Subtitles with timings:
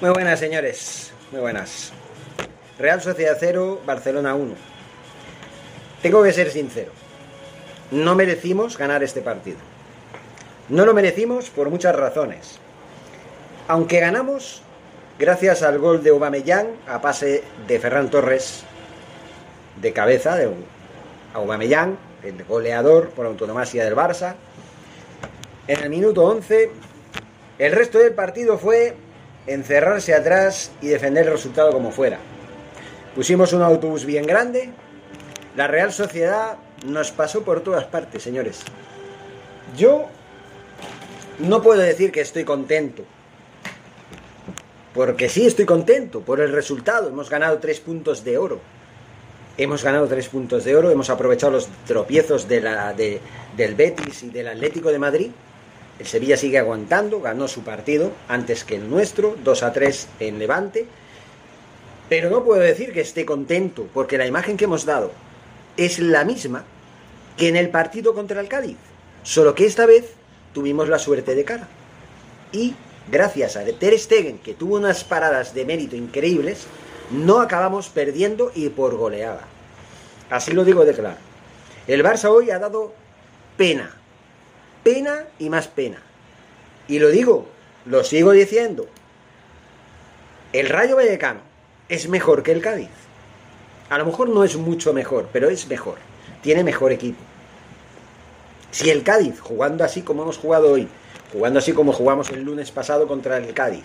[0.00, 1.12] Muy buenas, señores.
[1.32, 1.92] Muy buenas.
[2.78, 4.54] Real Sociedad 0, Barcelona 1.
[6.02, 6.92] Tengo que ser sincero.
[7.90, 9.58] No merecimos ganar este partido.
[10.68, 12.60] No lo merecimos por muchas razones.
[13.66, 14.62] Aunque ganamos
[15.18, 18.62] gracias al gol de Aubameyang a pase de Ferran Torres
[19.80, 20.50] de cabeza de
[21.34, 24.36] Aubameyang, el goleador por autonomasia del Barça.
[25.66, 26.70] En el minuto 11
[27.58, 28.94] el resto del partido fue
[29.46, 32.18] encerrarse atrás y defender el resultado como fuera.
[33.14, 34.70] Pusimos un autobús bien grande.
[35.56, 38.60] La Real Sociedad nos pasó por todas partes, señores.
[39.76, 40.06] Yo
[41.40, 43.04] no puedo decir que estoy contento.
[44.94, 47.08] Porque sí estoy contento por el resultado.
[47.08, 48.60] Hemos ganado tres puntos de oro.
[49.56, 50.90] Hemos ganado tres puntos de oro.
[50.90, 53.20] Hemos aprovechado los tropiezos del
[53.76, 55.30] Betis y del Atlético de Madrid.
[55.98, 60.38] El Sevilla sigue aguantando, ganó su partido antes que el nuestro, 2 a 3 en
[60.38, 60.86] Levante.
[62.08, 65.10] Pero no puedo decir que esté contento, porque la imagen que hemos dado
[65.76, 66.64] es la misma
[67.36, 68.76] que en el partido contra el Cádiz.
[69.22, 70.12] Solo que esta vez
[70.52, 71.68] tuvimos la suerte de cara.
[72.52, 72.74] Y
[73.10, 76.66] gracias a Ter Stegen, que tuvo unas paradas de mérito increíbles,
[77.10, 79.42] no acabamos perdiendo y por goleada.
[80.30, 81.16] Así lo digo de claro.
[81.86, 82.92] El Barça hoy ha dado
[83.56, 83.97] pena,
[84.88, 85.98] pena y más pena.
[86.88, 87.46] Y lo digo,
[87.84, 88.86] lo sigo diciendo.
[90.54, 91.40] El Rayo Vallecano
[91.90, 92.88] es mejor que el Cádiz.
[93.90, 95.96] A lo mejor no es mucho mejor, pero es mejor.
[96.40, 97.22] Tiene mejor equipo.
[98.70, 100.88] Si el Cádiz, jugando así como hemos jugado hoy,
[101.34, 103.84] jugando así como jugamos el lunes pasado contra el Cádiz,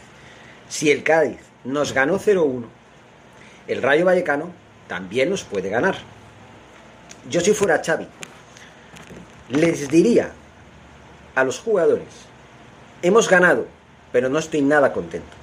[0.69, 2.63] si el Cádiz nos ganó 0-1,
[3.67, 4.51] el Rayo Vallecano
[4.87, 5.97] también nos puede ganar.
[7.29, 8.07] Yo si fuera Xavi,
[9.49, 10.31] les diría
[11.35, 12.07] a los jugadores.
[13.01, 13.65] Hemos ganado,
[14.11, 15.35] pero no estoy nada contento.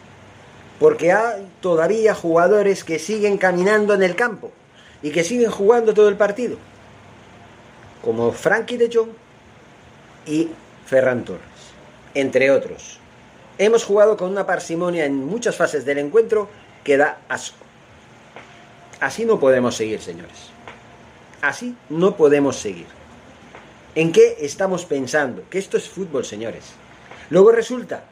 [0.79, 4.51] Porque hay todavía jugadores que siguen caminando en el campo
[5.03, 6.57] y que siguen jugando todo el partido.
[8.03, 9.11] Como Frankie de Jong
[10.27, 10.49] y
[10.87, 11.43] Ferran Torres,
[12.15, 12.99] entre otros.
[13.59, 16.49] Hemos jugado con una parsimonia en muchas fases del encuentro
[16.83, 17.59] que da asco.
[19.01, 20.51] Así no podemos seguir, señores.
[21.43, 23.00] Así no podemos seguir.
[23.95, 25.43] ¿En qué estamos pensando?
[25.51, 26.65] Que esto es fútbol, señores.
[27.29, 28.05] Luego resulta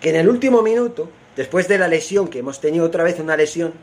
[0.00, 3.36] que en el último minuto, después de la lesión, que hemos tenido otra vez una
[3.36, 3.74] lesión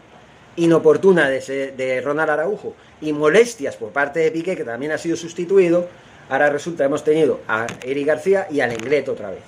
[0.55, 5.87] inoportuna de, Ronald Araujo y molestias por parte de Piqué, que también ha sido sustituido,
[6.29, 9.41] ahora resulta hemos tenido a Eric García y a Lenglet otra vez.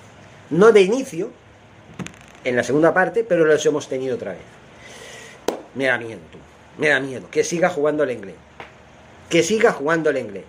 [0.50, 1.30] No de inicio,
[2.44, 4.40] en la segunda parte, pero los hemos tenido otra vez.
[5.74, 6.20] Me da miedo,
[6.78, 7.28] me da miedo.
[7.28, 8.36] Que siga jugando el inglés.
[9.28, 10.44] Que siga jugando el inglés.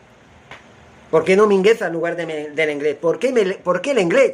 [1.09, 2.97] ¿Por qué no Mingueza en lugar de, del inglés?
[2.99, 4.33] ¿Por qué, ¿Por qué el inglés?